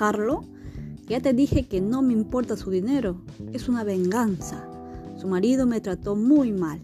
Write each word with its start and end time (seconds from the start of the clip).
dejarlo? 0.00 0.44
Ya 1.08 1.20
te 1.20 1.34
dije 1.34 1.68
que 1.68 1.82
no 1.82 2.00
me 2.00 2.14
importa 2.14 2.56
su 2.56 2.70
dinero. 2.70 3.20
Es 3.52 3.68
una 3.68 3.84
venganza. 3.84 4.66
Su 5.18 5.28
marido 5.28 5.66
me 5.66 5.82
trató 5.82 6.16
muy 6.16 6.52
mal 6.52 6.80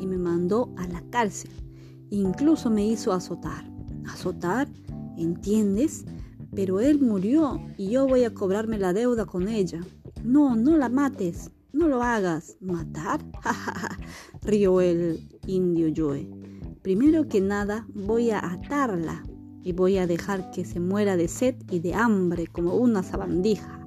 y 0.00 0.06
me 0.06 0.18
mandó 0.18 0.74
a 0.76 0.88
la 0.88 1.00
cárcel. 1.10 1.52
Incluso 2.10 2.68
me 2.68 2.84
hizo 2.84 3.12
azotar. 3.12 3.64
¿Azotar? 4.08 4.66
¿Entiendes? 5.16 6.04
Pero 6.52 6.80
él 6.80 7.00
murió 7.00 7.60
y 7.76 7.90
yo 7.90 8.08
voy 8.08 8.24
a 8.24 8.34
cobrarme 8.34 8.76
la 8.76 8.92
deuda 8.92 9.24
con 9.24 9.46
ella. 9.46 9.80
No, 10.24 10.56
no 10.56 10.76
la 10.76 10.88
mates. 10.88 11.52
No 11.72 11.86
lo 11.86 12.02
hagas. 12.02 12.56
¿Matar? 12.60 13.20
rió 14.42 14.80
el 14.80 15.28
indio 15.46 15.92
Joe. 15.96 16.28
Primero 16.82 17.28
que 17.28 17.40
nada 17.40 17.86
voy 17.94 18.30
a 18.30 18.40
atarla 18.52 19.22
y 19.64 19.72
voy 19.72 19.98
a 19.98 20.06
dejar 20.06 20.50
que 20.50 20.64
se 20.64 20.80
muera 20.80 21.16
de 21.16 21.28
sed 21.28 21.56
y 21.70 21.80
de 21.80 21.94
hambre 21.94 22.46
como 22.46 22.74
una 22.74 23.02
sabandija. 23.02 23.80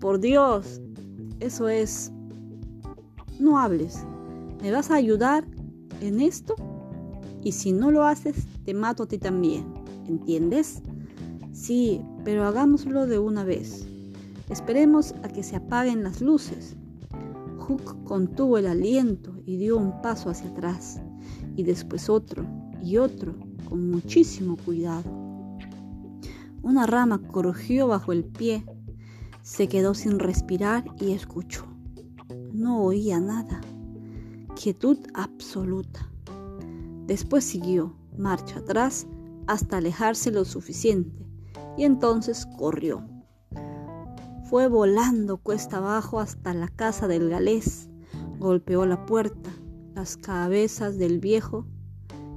Por 0.00 0.20
Dios, 0.20 0.80
eso 1.40 1.68
es... 1.68 2.12
No 3.38 3.58
hables. 3.58 4.04
¿Me 4.62 4.70
vas 4.70 4.90
a 4.90 4.96
ayudar 4.96 5.46
en 6.00 6.20
esto? 6.20 6.54
Y 7.42 7.52
si 7.52 7.72
no 7.72 7.90
lo 7.90 8.04
haces, 8.04 8.46
te 8.64 8.74
mato 8.74 9.04
a 9.04 9.06
ti 9.06 9.18
también. 9.18 9.64
¿Entiendes? 10.06 10.82
Sí, 11.52 12.02
pero 12.24 12.44
hagámoslo 12.44 13.06
de 13.06 13.18
una 13.18 13.44
vez. 13.44 13.86
Esperemos 14.50 15.14
a 15.22 15.28
que 15.28 15.42
se 15.42 15.56
apaguen 15.56 16.02
las 16.02 16.20
luces. 16.20 16.76
Hook 17.58 18.04
contuvo 18.04 18.58
el 18.58 18.66
aliento 18.66 19.32
y 19.46 19.56
dio 19.56 19.76
un 19.76 20.02
paso 20.02 20.28
hacia 20.28 20.50
atrás, 20.50 21.00
y 21.56 21.62
después 21.62 22.08
otro 22.08 22.44
y 22.82 22.96
otro, 22.98 23.34
con 23.68 23.90
muchísimo 23.90 24.56
cuidado. 24.56 25.04
Una 26.62 26.86
rama 26.86 27.20
crujió 27.20 27.88
bajo 27.88 28.12
el 28.12 28.24
pie, 28.24 28.64
se 29.42 29.68
quedó 29.68 29.94
sin 29.94 30.18
respirar 30.18 30.84
y 31.00 31.12
escuchó. 31.12 31.64
No 32.52 32.82
oía 32.82 33.20
nada. 33.20 33.60
Quietud 34.54 34.98
absoluta. 35.14 36.10
Después 37.06 37.44
siguió, 37.44 37.96
marcha 38.18 38.58
atrás, 38.58 39.06
hasta 39.46 39.78
alejarse 39.78 40.30
lo 40.30 40.44
suficiente, 40.44 41.26
y 41.76 41.84
entonces 41.84 42.46
corrió. 42.58 43.06
Fue 44.44 44.68
volando 44.68 45.38
cuesta 45.38 45.78
abajo 45.78 46.20
hasta 46.20 46.52
la 46.54 46.68
casa 46.68 47.08
del 47.08 47.30
galés, 47.30 47.88
golpeó 48.38 48.84
la 48.84 49.06
puerta, 49.06 49.50
las 49.94 50.16
cabezas 50.16 50.98
del 50.98 51.20
viejo 51.20 51.66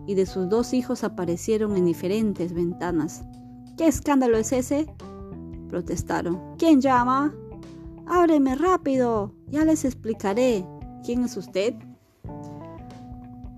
y 0.08 0.16
de 0.16 0.26
sus 0.26 0.50
dos 0.50 0.74
hijos 0.74 1.04
aparecieron 1.04 1.78
en 1.78 1.86
diferentes 1.86 2.54
ventanas. 2.54 3.24
¿Qué 3.78 3.88
escándalo 3.88 4.38
es 4.38 4.52
ese? 4.52 4.88
protestaron. 5.70 6.40
¿Quién 6.60 6.82
llama? 6.82 7.34
Ábreme 8.06 8.56
rápido, 8.56 9.34
ya 9.48 9.66
les 9.66 9.86
explicaré. 9.86 10.64
¿Quién 11.04 11.24
es 11.24 11.36
usted? 11.36 11.74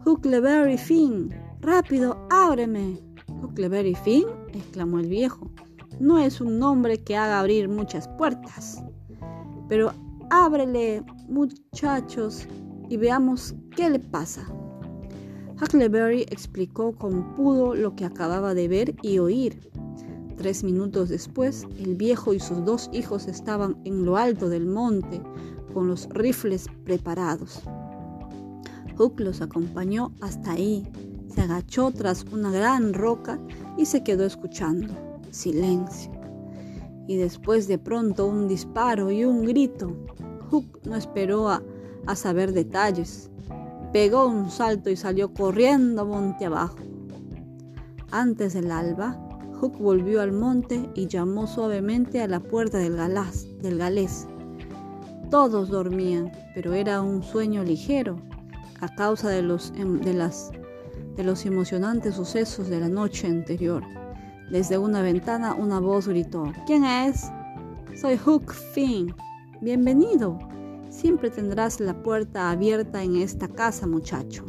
Huckleberry 0.05 0.77
Finn. 0.77 1.35
Rápido, 1.59 2.25
ábreme. 2.29 3.01
Huckleberry 3.41 3.95
Finn, 3.95 4.27
exclamó 4.53 4.99
el 4.99 5.09
viejo. 5.09 5.51
No 5.99 6.17
es 6.17 6.39
un 6.39 6.57
nombre 6.57 7.03
que 7.03 7.17
haga 7.17 7.41
abrir 7.41 7.67
muchas 7.67 8.07
puertas. 8.07 8.81
Pero 9.67 9.91
ábrele, 10.29 11.03
muchachos, 11.27 12.47
y 12.87 12.95
veamos 12.95 13.55
qué 13.75 13.89
le 13.89 13.99
pasa. 13.99 14.45
Huckleberry 15.61 16.23
explicó 16.23 16.93
como 16.93 17.33
pudo 17.35 17.75
lo 17.75 17.95
que 17.95 18.05
acababa 18.05 18.53
de 18.53 18.67
ver 18.67 18.95
y 19.01 19.19
oír. 19.19 19.71
Tres 20.37 20.63
minutos 20.63 21.09
después, 21.09 21.65
el 21.79 21.95
viejo 21.95 22.33
y 22.33 22.39
sus 22.39 22.65
dos 22.65 22.89
hijos 22.91 23.27
estaban 23.27 23.77
en 23.85 24.05
lo 24.05 24.17
alto 24.17 24.49
del 24.49 24.65
monte, 24.65 25.21
con 25.73 25.87
los 25.87 26.09
rifles 26.09 26.67
preparados. 26.83 27.61
Hook 28.97 29.19
los 29.21 29.41
acompañó 29.41 30.11
hasta 30.21 30.51
ahí, 30.51 30.85
se 31.33 31.41
agachó 31.41 31.91
tras 31.91 32.25
una 32.31 32.51
gran 32.51 32.93
roca 32.93 33.39
y 33.77 33.85
se 33.85 34.03
quedó 34.03 34.25
escuchando. 34.25 34.93
Silencio. 35.31 36.11
Y 37.07 37.17
después 37.17 37.67
de 37.67 37.77
pronto 37.77 38.25
un 38.25 38.47
disparo 38.47 39.11
y 39.11 39.25
un 39.25 39.45
grito. 39.45 39.91
Hook 40.49 40.79
no 40.85 40.95
esperó 40.95 41.49
a, 41.49 41.61
a 42.05 42.15
saber 42.15 42.53
detalles. 42.53 43.29
Pegó 43.95 44.27
un 44.27 44.51
salto 44.51 44.89
y 44.89 44.97
salió 44.97 45.33
corriendo 45.33 46.05
monte 46.05 46.45
abajo. 46.45 46.75
Antes 48.11 48.53
del 48.53 48.69
alba, 48.69 49.17
Hook 49.53 49.77
volvió 49.77 50.19
al 50.19 50.33
monte 50.33 50.89
y 50.95 51.07
llamó 51.07 51.47
suavemente 51.47 52.21
a 52.21 52.27
la 52.27 52.41
puerta 52.41 52.77
del, 52.77 52.97
galés. 52.97 54.27
Todos 55.31 55.69
dormían, 55.69 56.29
pero 56.53 56.73
era 56.73 56.99
un 56.99 57.23
sueño 57.23 57.63
ligero 57.63 58.17
a 58.81 58.93
causa 58.95 59.29
de 59.29 59.41
los, 59.41 59.71
em, 59.77 60.01
de, 60.01 60.13
las, 60.13 60.51
de 61.15 61.23
los 61.23 61.45
emocionantes 61.45 62.15
sucesos 62.15 62.67
de 62.67 62.81
la 62.81 62.89
noche 62.89 63.27
anterior. 63.27 63.81
Desde 64.51 64.77
una 64.77 65.03
ventana 65.03 65.53
una 65.53 65.79
voz 65.79 66.09
gritó, 66.09 66.51
¿Quién 66.67 66.83
es? 66.83 67.31
Soy 68.01 68.17
Hook 68.17 68.51
Finn. 68.51 69.15
Bienvenido. 69.61 70.37
Siempre 70.95 71.29
tendrás 71.29 71.81
la 71.81 72.01
puerta 72.01 72.51
abierta 72.51 73.03
en 73.03 73.17
esta 73.17 73.49
casa, 73.49 73.85
muchacho. 73.85 74.45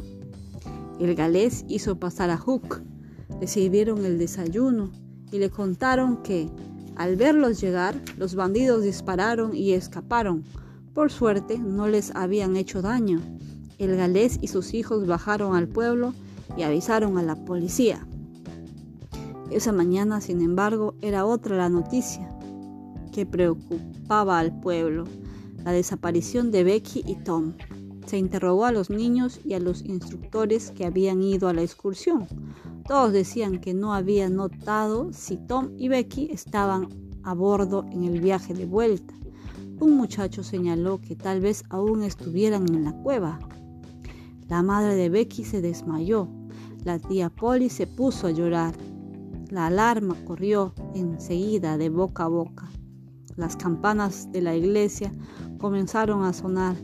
El 0.97 1.13
galés 1.13 1.65
hizo 1.67 1.99
pasar 1.99 2.29
a 2.29 2.37
Hook. 2.37 2.81
Le 3.41 3.47
sirvieron 3.47 4.05
el 4.05 4.17
desayuno 4.17 4.89
y 5.31 5.39
le 5.39 5.49
contaron 5.49 6.23
que, 6.23 6.49
al 6.95 7.17
verlos 7.17 7.59
llegar, 7.59 8.01
los 8.17 8.35
bandidos 8.35 8.81
dispararon 8.81 9.53
y 9.53 9.73
escaparon. 9.73 10.45
Por 10.93 11.11
suerte, 11.11 11.59
no 11.59 11.89
les 11.89 12.15
habían 12.15 12.55
hecho 12.55 12.81
daño 12.81 13.19
el 13.77 13.95
galés 13.95 14.39
y 14.41 14.47
sus 14.47 14.73
hijos 14.73 15.05
bajaron 15.05 15.53
al 15.53 15.67
pueblo 15.67 16.13
y 16.55 16.63
avisaron 16.63 17.17
a 17.17 17.23
la 17.23 17.35
policía. 17.35 18.07
Esa 19.51 19.73
mañana, 19.73 20.21
sin 20.21 20.41
embargo, 20.41 20.95
era 21.01 21.25
otra 21.25 21.57
la 21.57 21.69
noticia 21.69 22.33
que 23.11 23.25
preocupaba 23.25 24.39
al 24.39 24.57
pueblo, 24.61 25.03
la 25.67 25.73
desaparición 25.73 26.49
de 26.49 26.63
Becky 26.63 27.03
y 27.05 27.15
Tom. 27.15 27.51
Se 28.05 28.17
interrogó 28.17 28.63
a 28.63 28.71
los 28.71 28.89
niños 28.89 29.41
y 29.43 29.53
a 29.53 29.59
los 29.59 29.83
instructores 29.83 30.71
que 30.71 30.85
habían 30.85 31.21
ido 31.21 31.49
a 31.49 31.53
la 31.53 31.61
excursión. 31.61 32.25
Todos 32.87 33.11
decían 33.11 33.59
que 33.59 33.73
no 33.73 33.93
habían 33.93 34.37
notado 34.37 35.11
si 35.11 35.35
Tom 35.35 35.71
y 35.77 35.89
Becky 35.89 36.29
estaban 36.31 36.87
a 37.23 37.33
bordo 37.33 37.85
en 37.91 38.05
el 38.05 38.21
viaje 38.21 38.53
de 38.53 38.65
vuelta. 38.65 39.13
Un 39.81 39.97
muchacho 39.97 40.41
señaló 40.41 41.01
que 41.01 41.17
tal 41.17 41.41
vez 41.41 41.65
aún 41.69 42.01
estuvieran 42.01 42.73
en 42.73 42.85
la 42.85 42.93
cueva. 43.03 43.37
La 44.47 44.63
madre 44.63 44.95
de 44.95 45.09
Becky 45.09 45.43
se 45.43 45.59
desmayó. 45.59 46.29
La 46.85 46.97
tía 46.97 47.29
Polly 47.29 47.69
se 47.69 47.87
puso 47.87 48.27
a 48.27 48.31
llorar. 48.31 48.73
La 49.49 49.65
alarma 49.65 50.15
corrió 50.23 50.73
enseguida 50.95 51.77
de 51.77 51.89
boca 51.89 52.23
a 52.23 52.29
boca. 52.29 52.69
Las 53.37 53.55
campanas 53.55 54.31
de 54.31 54.41
la 54.41 54.55
iglesia 54.55 55.13
comenzaron 55.59 56.23
a 56.23 56.33
sonar. 56.33 56.75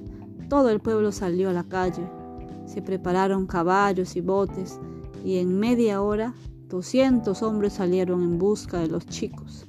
Todo 0.50 0.70
el 0.70 0.80
pueblo 0.80 1.12
salió 1.12 1.50
a 1.50 1.54
la 1.54 1.64
calle. 1.64 2.08
Se 2.68 2.82
prepararon 2.82 3.48
caballos 3.48 4.16
y 4.16 4.22
botes 4.22 4.80
y 5.26 5.40
en 5.40 5.60
media 5.60 6.02
hora 6.02 6.34
200 6.70 7.42
hombres 7.42 7.74
salieron 7.74 8.22
en 8.22 8.38
busca 8.38 8.80
de 8.80 8.88
los 8.88 9.06
chicos. 9.08 9.68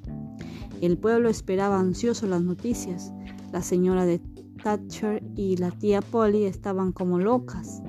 El 0.83 0.99
pueblo 0.99 1.31
esperaba 1.31 1.81
ansioso 1.81 2.27
las 2.27 2.43
noticias. 2.43 3.13
La 3.51 3.63
señora 3.63 4.05
de 4.05 4.21
Thatcher 4.63 5.23
y 5.37 5.57
la 5.57 5.71
tía 5.71 6.03
Polly 6.03 6.45
estaban 6.45 6.93
como 6.93 7.19
locas. 7.19 7.83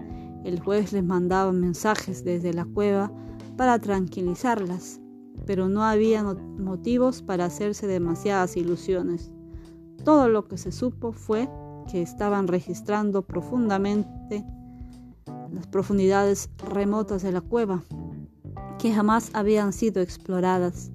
El 0.46 0.62
juez 0.62 0.94
les 0.94 1.04
mandaba 1.04 1.52
mensajes 1.52 2.24
desde 2.24 2.54
la 2.54 2.64
cueva 2.64 3.12
para 3.58 3.78
tranquilizarlas, 3.80 5.02
pero 5.46 5.70
no 5.70 5.84
había 5.84 6.24
motivos 6.24 7.22
para 7.22 7.46
hacerse 7.46 7.88
demasiadas 7.88 8.58
ilusiones. 8.58 9.32
Todo 10.04 10.30
lo 10.30 10.48
que 10.48 10.58
se 10.58 10.72
supo 10.72 11.12
fue 11.12 11.50
que 11.92 12.02
estaban 12.02 12.48
registrando 12.48 13.22
profundamente 13.22 14.46
las 15.52 15.68
profundidades 15.68 16.50
remotas 16.70 17.22
de 17.24 17.32
la 17.32 17.42
cueva, 17.42 17.84
que 18.80 18.94
jamás 18.94 19.32
habían 19.34 19.74
sido 19.74 20.02
exploradas 20.02 20.92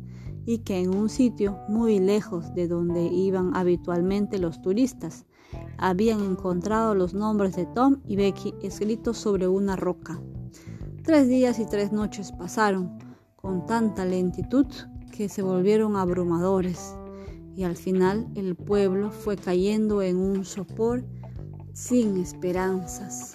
y 0.47 0.59
que 0.59 0.81
en 0.81 0.95
un 0.95 1.09
sitio 1.09 1.59
muy 1.69 1.99
lejos 1.99 2.55
de 2.55 2.69
donde 2.69 3.05
iban 3.05 3.57
habitualmente 3.57 4.39
los 4.39 4.61
turistas 4.63 5.27
habían 5.79 6.21
encontrado 6.21 6.95
los 6.95 7.15
nombres 7.15 7.57
de 7.57 7.67
Tom 7.67 8.01
y 8.07 8.17
Becky 8.17 8.55
escritos 8.63 9.17
sobre 9.17 9.49
una 9.49 9.77
roca. 9.77 10.21
Tres 11.03 11.29
días 11.29 11.59
y 11.59 11.67
tres 11.67 11.93
noches 11.93 12.33
pasaron 12.33 12.99
con 13.41 13.67
tanta 13.67 14.05
lentitud 14.05 14.67
que 15.11 15.29
se 15.29 15.43
volvieron 15.43 15.97
abrumadores 15.97 16.95
y 17.57 17.65
al 17.65 17.77
final 17.77 18.29
el 18.35 18.55
pueblo 18.55 19.11
fue 19.11 19.37
cayendo 19.37 20.03
en 20.03 20.17
un 20.17 20.45
sopor 20.45 21.05
sin 21.73 22.17
esperanzas. 22.17 23.35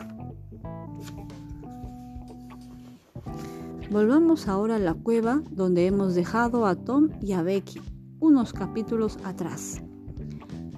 Volvamos 3.92 4.48
ahora 4.48 4.78
a 4.78 4.80
la 4.80 4.94
cueva 4.94 5.44
donde 5.52 5.86
hemos 5.86 6.16
dejado 6.16 6.66
a 6.66 6.75
Tom 6.75 7.10
y 7.22 7.34
a 7.34 7.44
Becky. 7.44 7.81
unos 8.19 8.54
capítulos 8.54 9.19
atrás. 9.24 9.81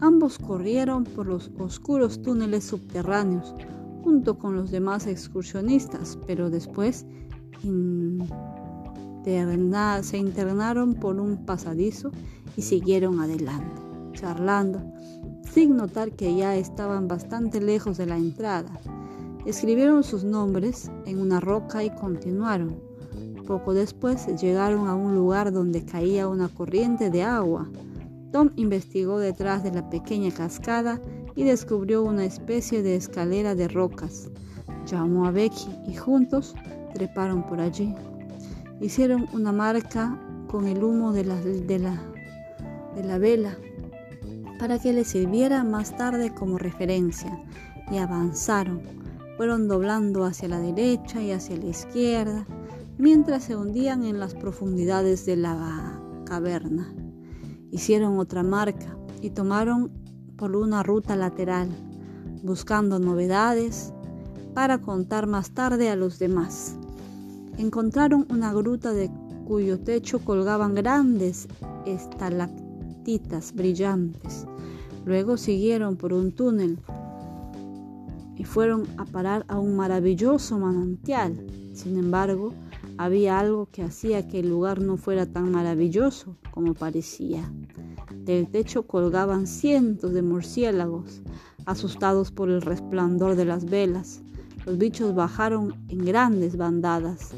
Ambos 0.01 0.37
corrieron 0.37 1.05
por 1.05 1.27
los 1.27 1.49
oscuros 1.57 2.21
túneles 2.21 2.65
subterráneos 2.65 3.55
junto 4.03 4.37
con 4.37 4.55
los 4.55 4.71
demás 4.71 5.07
excursionistas, 5.07 6.19
pero 6.27 6.49
después 6.49 7.05
se 10.03 10.17
internaron 10.17 10.93
por 10.93 11.19
un 11.19 11.45
pasadizo 11.45 12.11
y 12.55 12.61
siguieron 12.61 13.19
adelante, 13.19 13.81
charlando, 14.13 14.79
sin 15.51 15.75
notar 15.75 16.13
que 16.13 16.33
ya 16.33 16.55
estaban 16.55 17.09
bastante 17.09 17.59
lejos 17.59 17.97
de 17.97 18.05
la 18.05 18.15
entrada. 18.15 18.71
Escribieron 19.45 20.05
sus 20.05 20.23
nombres 20.23 20.89
en 21.05 21.19
una 21.19 21.41
roca 21.41 21.83
y 21.83 21.89
continuaron. 21.89 22.79
Poco 23.45 23.73
después 23.73 24.27
llegaron 24.41 24.87
a 24.87 24.95
un 24.95 25.13
lugar 25.13 25.51
donde 25.51 25.83
caía 25.83 26.29
una 26.29 26.47
corriente 26.47 27.09
de 27.09 27.23
agua. 27.23 27.69
Tom 28.31 28.51
investigó 28.55 29.19
detrás 29.19 29.61
de 29.61 29.71
la 29.71 29.89
pequeña 29.89 30.31
cascada 30.31 31.01
y 31.35 31.43
descubrió 31.43 32.01
una 32.03 32.23
especie 32.23 32.81
de 32.81 32.95
escalera 32.95 33.55
de 33.55 33.67
rocas. 33.67 34.29
Llamó 34.85 35.25
a 35.25 35.31
Becky 35.31 35.69
y 35.85 35.95
juntos 35.95 36.55
treparon 36.93 37.45
por 37.45 37.59
allí. 37.59 37.93
Hicieron 38.79 39.27
una 39.33 39.51
marca 39.51 40.19
con 40.47 40.67
el 40.67 40.83
humo 40.83 41.11
de 41.13 41.25
la, 41.25 41.35
de 41.41 41.79
la, 41.79 42.01
de 42.95 43.03
la 43.03 43.17
vela 43.17 43.57
para 44.59 44.79
que 44.79 44.93
le 44.93 45.03
sirviera 45.03 45.63
más 45.63 45.95
tarde 45.97 46.33
como 46.33 46.57
referencia 46.57 47.43
y 47.91 47.97
avanzaron. 47.97 48.81
Fueron 49.37 49.67
doblando 49.67 50.25
hacia 50.25 50.47
la 50.47 50.59
derecha 50.59 51.21
y 51.21 51.31
hacia 51.31 51.57
la 51.57 51.67
izquierda 51.67 52.45
mientras 52.97 53.43
se 53.43 53.55
hundían 53.55 54.03
en 54.03 54.19
las 54.19 54.33
profundidades 54.33 55.25
de 55.25 55.35
la 55.37 56.01
caverna. 56.25 56.93
Hicieron 57.71 58.17
otra 58.17 58.43
marca 58.43 58.97
y 59.21 59.29
tomaron 59.29 59.91
por 60.37 60.55
una 60.55 60.83
ruta 60.83 61.15
lateral, 61.15 61.69
buscando 62.43 62.99
novedades 62.99 63.93
para 64.53 64.79
contar 64.79 65.27
más 65.27 65.51
tarde 65.51 65.89
a 65.89 65.95
los 65.95 66.17
demás. 66.19 66.77
Encontraron 67.57 68.27
una 68.29 68.53
gruta 68.53 68.93
de 68.93 69.09
cuyo 69.47 69.79
techo 69.79 70.19
colgaban 70.19 70.75
grandes 70.75 71.47
estalactitas 71.85 73.53
brillantes. 73.53 74.45
Luego 75.05 75.37
siguieron 75.37 75.95
por 75.95 76.13
un 76.13 76.33
túnel 76.33 76.79
y 78.35 78.43
fueron 78.43 78.85
a 78.97 79.05
parar 79.05 79.45
a 79.47 79.57
un 79.59 79.75
maravilloso 79.75 80.59
manantial. 80.59 81.47
Sin 81.73 81.97
embargo, 81.97 82.53
había 82.97 83.39
algo 83.39 83.67
que 83.71 83.83
hacía 83.83 84.27
que 84.27 84.39
el 84.39 84.49
lugar 84.49 84.81
no 84.81 84.97
fuera 84.97 85.25
tan 85.25 85.51
maravilloso 85.51 86.35
como 86.51 86.73
parecía. 86.73 87.51
Del 88.25 88.49
techo 88.49 88.83
colgaban 88.83 89.47
cientos 89.47 90.13
de 90.13 90.21
murciélagos, 90.21 91.21
asustados 91.65 92.31
por 92.31 92.49
el 92.49 92.61
resplandor 92.61 93.35
de 93.35 93.45
las 93.45 93.65
velas. 93.65 94.21
Los 94.67 94.77
bichos 94.77 95.15
bajaron 95.15 95.75
en 95.87 95.99
grandes 95.99 96.57
bandadas, 96.57 97.33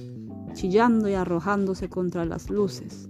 chillando 0.54 1.08
y 1.08 1.14
arrojándose 1.14 1.88
contra 1.88 2.26
las 2.26 2.50
luces. 2.50 3.08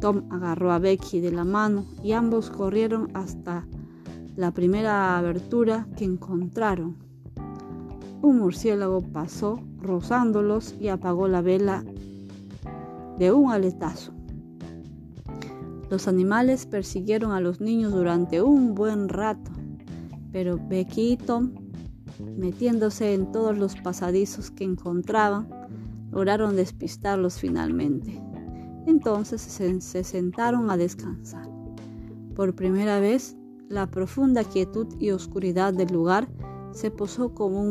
Tom 0.00 0.22
agarró 0.30 0.70
a 0.70 0.78
Becky 0.78 1.18
de 1.18 1.32
la 1.32 1.42
mano 1.42 1.84
y 2.00 2.12
ambos 2.12 2.48
corrieron 2.48 3.08
hasta 3.12 3.66
la 4.36 4.52
primera 4.52 5.18
abertura 5.18 5.88
que 5.96 6.04
encontraron. 6.04 6.96
Un 8.22 8.38
murciélago 8.38 9.00
pasó 9.00 9.58
rozándolos 9.82 10.76
y 10.78 10.86
apagó 10.86 11.26
la 11.26 11.42
vela 11.42 11.84
de 13.18 13.32
un 13.32 13.50
aletazo. 13.50 14.12
Los 15.90 16.06
animales 16.06 16.66
persiguieron 16.66 17.32
a 17.32 17.40
los 17.40 17.60
niños 17.60 17.90
durante 17.90 18.42
un 18.42 18.76
buen 18.76 19.08
rato, 19.08 19.50
pero 20.30 20.56
Becky 20.68 21.14
y 21.14 21.16
Tom, 21.16 21.50
metiéndose 22.36 23.14
en 23.14 23.32
todos 23.32 23.56
los 23.56 23.76
pasadizos 23.76 24.50
que 24.50 24.64
encontraban, 24.64 25.48
lograron 26.10 26.56
despistarlos 26.56 27.38
finalmente. 27.38 28.20
Entonces 28.86 29.40
se, 29.40 30.04
sentaron 30.04 30.70
a 30.70 30.76
descansar. 30.76 31.48
Por 32.34 32.54
primera 32.54 33.00
vez, 33.00 33.36
la 33.68 33.90
profunda 33.90 34.44
quietud 34.44 34.86
y 34.98 35.10
oscuridad 35.10 35.72
del 35.72 35.92
lugar 35.92 36.28
se 36.72 36.90
posó 36.90 37.34
como, 37.34 37.62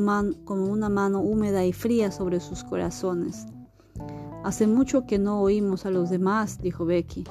como 0.45 0.65
una 0.65 0.89
mano 0.89 1.21
húmeda 1.21 1.65
y 1.65 1.73
fría 1.73 2.11
sobre 2.11 2.39
sus 2.39 2.63
corazones. 2.63 3.47
Hace 4.43 4.67
mucho 4.67 5.05
que 5.05 5.19
no 5.19 5.41
oímos 5.41 5.85
a 5.85 5.89
los 5.89 6.09
demás, 6.09 6.59
dijo 6.61 6.85
Becky. 6.85 7.25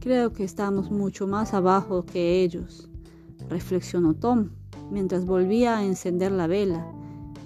Creo 0.00 0.32
que 0.32 0.44
estamos 0.44 0.90
mucho 0.90 1.26
más 1.26 1.54
abajo 1.54 2.04
que 2.04 2.42
ellos, 2.42 2.88
reflexionó 3.48 4.14
Tom, 4.14 4.50
mientras 4.90 5.24
volvía 5.26 5.78
a 5.78 5.84
encender 5.84 6.32
la 6.32 6.46
vela. 6.46 6.86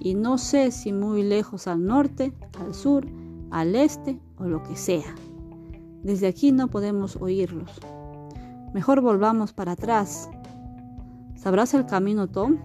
Y 0.01 0.15
no 0.15 0.39
sé 0.39 0.71
si 0.71 0.93
muy 0.93 1.23
lejos 1.23 1.67
al 1.67 1.85
norte, 1.85 2.33
al 2.61 2.75
sur, 2.75 3.07
al 3.51 3.77
este 3.77 4.21
o 4.37 4.45
lo 4.45 4.63
que 4.63 4.77
sea. 4.77 5.15
Desde 6.03 6.27
aquí 6.27 6.51
no 6.51 6.69
podemos 6.69 7.17
oírlos. 7.17 7.71
Mejor 8.75 9.01
volvamos 9.01 9.53
para 9.53 9.73
atrás. 9.73 10.29
¿Sabrás 11.37 11.75
el 11.75 11.87
camino, 11.87 12.29
Tom? 12.29 12.59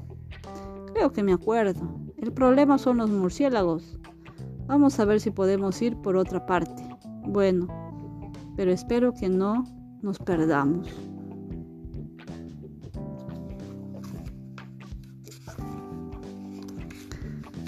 Creo 0.93 1.11
que 1.11 1.21
me 1.21 1.33
acuerdo. 1.33 1.99
El 2.17 2.31
problema 2.33 2.77
son 2.77 2.97
los 2.97 3.09
murciélagos. 3.09 3.99
Vamos 4.65 4.99
a 4.99 5.05
ver 5.05 5.21
si 5.21 5.31
podemos 5.31 5.81
ir 5.81 5.95
por 5.97 6.15
otra 6.15 6.45
parte. 6.45 6.83
Bueno, 7.27 7.67
pero 8.55 8.71
espero 8.71 9.13
que 9.13 9.29
no 9.29 9.63
nos 10.01 10.17
perdamos. 10.19 10.87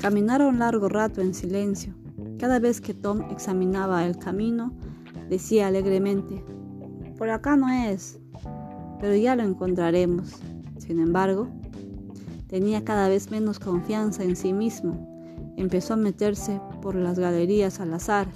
Caminaron 0.02 0.60
largo 0.60 0.90
rato 0.90 1.22
en 1.22 1.34
silencio. 1.34 1.94
Cada 2.38 2.60
vez 2.60 2.82
que 2.82 2.94
Tom 2.94 3.22
examinaba 3.32 4.06
el 4.06 4.18
camino, 4.18 4.74
decía 5.30 5.68
alegremente, 5.68 6.44
por 7.18 7.30
acá 7.30 7.56
no 7.56 7.70
es, 7.70 8.20
pero 9.00 9.16
ya 9.16 9.36
lo 9.36 9.44
encontraremos. 9.44 10.40
Sin 10.78 11.00
embargo, 11.00 11.50
Tenía 12.50 12.84
cada 12.84 13.08
vez 13.10 13.30
menos 13.30 13.60
confianza 13.60 14.24
en 14.24 14.36
sí 14.36 14.54
mismo. 14.54 15.54
Empezó 15.56 15.94
a 15.94 15.98
meterse 15.98 16.60
por 16.82 16.96
las 16.96 17.20
galerías 17.20 17.80
al 17.80 17.94
azar, 17.94 18.28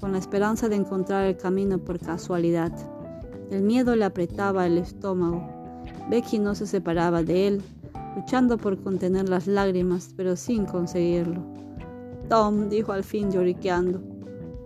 con 0.00 0.12
la 0.12 0.18
esperanza 0.18 0.70
de 0.70 0.76
encontrar 0.76 1.26
el 1.26 1.36
camino 1.36 1.76
por 1.76 1.98
casualidad. 1.98 2.72
El 3.50 3.62
miedo 3.62 3.94
le 3.94 4.06
apretaba 4.06 4.66
el 4.66 4.78
estómago. 4.78 5.46
Becky 6.08 6.38
no 6.38 6.54
se 6.54 6.66
separaba 6.66 7.22
de 7.22 7.46
él, 7.46 7.62
luchando 8.16 8.58
por 8.58 8.82
contener 8.82 9.28
las 9.28 9.46
lágrimas, 9.46 10.12
pero 10.16 10.36
sin 10.36 10.64
conseguirlo. 10.66 11.42
Tom 12.28 12.68
dijo 12.68 12.92
al 12.92 13.04
fin 13.04 13.30
lloriqueando, 13.30 14.00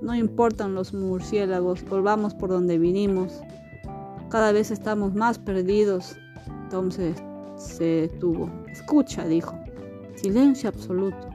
no 0.02 0.14
importan 0.14 0.74
los 0.74 0.92
murciélagos, 0.92 1.84
volvamos 1.88 2.34
por 2.34 2.50
donde 2.50 2.78
vinimos. 2.78 3.40
Cada 4.28 4.52
vez 4.52 4.70
estamos 4.70 5.14
más 5.14 5.38
perdidos. 5.38 6.16
Tom 6.70 6.90
se 6.90 7.84
detuvo. 7.84 8.50
Escucha, 8.68 9.26
dijo. 9.26 9.58
Silencio 10.16 10.68
absoluto. 10.68 11.28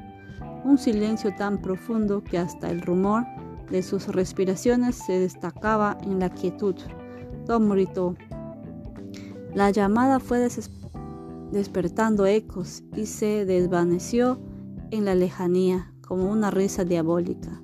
Un 0.63 0.77
silencio 0.77 1.33
tan 1.35 1.59
profundo 1.59 2.23
que 2.23 2.37
hasta 2.37 2.69
el 2.69 2.81
rumor 2.81 3.23
de 3.71 3.81
sus 3.81 4.07
respiraciones 4.07 4.95
se 4.95 5.13
destacaba 5.19 5.97
en 6.03 6.19
la 6.19 6.29
quietud. 6.29 6.75
Tom 7.47 7.69
gritó. 7.69 8.15
La 9.55 9.71
llamada 9.71 10.19
fue 10.19 10.39
despertando 11.51 12.25
ecos 12.25 12.83
y 12.95 13.05
se 13.05 13.45
desvaneció 13.45 14.39
en 14.91 15.05
la 15.05 15.15
lejanía 15.15 15.91
como 16.07 16.29
una 16.31 16.51
risa 16.51 16.83
diabólica. 16.83 17.61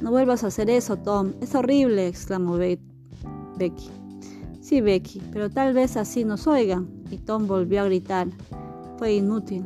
No 0.00 0.10
vuelvas 0.10 0.44
a 0.44 0.48
hacer 0.48 0.70
eso, 0.70 0.96
Tom. 0.96 1.32
Es 1.40 1.54
horrible, 1.54 2.08
exclamó 2.08 2.56
Becky. 2.56 3.90
Sí, 4.60 4.80
Becky, 4.80 5.22
pero 5.32 5.50
tal 5.50 5.74
vez 5.74 5.96
así 5.96 6.24
nos 6.24 6.46
oigan. 6.46 6.88
Y 7.10 7.18
Tom 7.18 7.46
volvió 7.46 7.82
a 7.82 7.84
gritar. 7.84 8.28
Fue 8.98 9.14
inútil. 9.14 9.64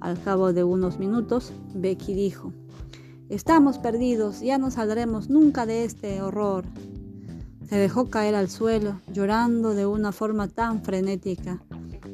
Al 0.00 0.20
cabo 0.20 0.52
de 0.52 0.64
unos 0.64 0.98
minutos, 0.98 1.52
Becky 1.74 2.14
dijo, 2.14 2.52
Estamos 3.28 3.78
perdidos, 3.78 4.40
ya 4.40 4.58
no 4.58 4.70
saldremos 4.70 5.30
nunca 5.30 5.64
de 5.64 5.84
este 5.84 6.20
horror. 6.20 6.64
Se 7.68 7.76
dejó 7.76 8.10
caer 8.10 8.34
al 8.34 8.50
suelo, 8.50 9.00
llorando 9.12 9.74
de 9.74 9.86
una 9.86 10.12
forma 10.12 10.48
tan 10.48 10.82
frenética 10.82 11.62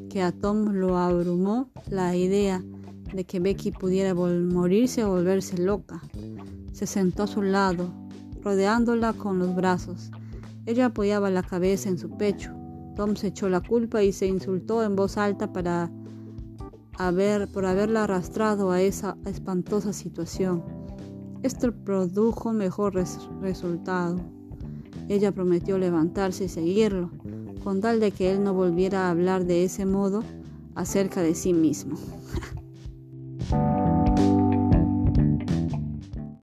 que 0.08 0.22
a 0.22 0.32
Tom 0.32 0.72
lo 0.72 0.96
abrumó 0.96 1.70
la 1.90 2.16
idea 2.16 2.62
de 3.14 3.24
que 3.24 3.40
Becky 3.40 3.70
pudiera 3.70 4.14
morirse 4.14 5.04
o 5.04 5.10
volverse 5.10 5.58
loca. 5.58 6.02
Se 6.72 6.86
sentó 6.86 7.24
a 7.24 7.26
su 7.26 7.42
lado, 7.42 7.90
rodeándola 8.42 9.12
con 9.12 9.38
los 9.38 9.54
brazos. 9.54 10.10
Ella 10.66 10.86
apoyaba 10.86 11.30
la 11.30 11.42
cabeza 11.42 11.88
en 11.88 11.98
su 11.98 12.10
pecho. 12.10 12.52
Tom 12.96 13.16
se 13.16 13.28
echó 13.28 13.48
la 13.48 13.60
culpa 13.60 14.02
y 14.02 14.12
se 14.12 14.26
insultó 14.26 14.82
en 14.82 14.96
voz 14.96 15.16
alta 15.16 15.52
para 15.52 15.90
haber, 16.98 17.48
por 17.48 17.64
haberla 17.64 18.04
arrastrado 18.04 18.70
a 18.70 18.82
esa 18.82 19.16
espantosa 19.24 19.92
situación. 19.92 20.62
Esto 21.42 21.72
produjo 21.72 22.52
mejor 22.52 22.94
resultado. 23.40 24.18
Ella 25.08 25.32
prometió 25.32 25.78
levantarse 25.78 26.44
y 26.44 26.48
seguirlo, 26.48 27.10
con 27.62 27.80
tal 27.80 28.00
de 28.00 28.10
que 28.10 28.32
él 28.32 28.42
no 28.42 28.54
volviera 28.54 29.06
a 29.06 29.10
hablar 29.10 29.44
de 29.44 29.64
ese 29.64 29.86
modo 29.86 30.24
acerca 30.74 31.22
de 31.22 31.34
sí 31.34 31.52
mismo. 31.52 31.96